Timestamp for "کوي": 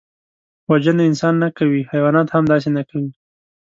1.57-1.81, 2.89-3.11